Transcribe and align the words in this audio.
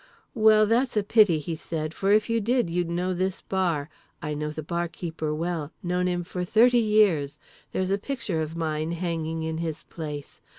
"Well, 0.33 0.65
that's 0.65 0.97
a 0.97 1.03
pity," 1.03 1.37
he 1.37 1.53
said, 1.55 1.93
"for 1.93 2.11
if 2.11 2.27
you 2.27 2.41
did 2.41 2.71
you'd 2.71 2.89
know 2.89 3.13
this 3.13 3.39
bar. 3.41 3.87
I 4.19 4.33
know 4.33 4.49
the 4.49 4.63
barkeeper 4.63 5.31
well, 5.31 5.73
known 5.83 6.07
him 6.07 6.23
for 6.23 6.43
thirty 6.43 6.79
years. 6.81 7.37
There's 7.71 7.91
a 7.91 7.99
picture 7.99 8.41
of 8.41 8.55
mine 8.57 8.93
hanging 8.93 9.43
in 9.43 9.59
his 9.59 9.83
place. 9.83 10.41